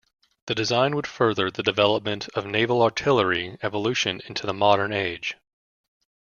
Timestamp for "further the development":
1.05-2.27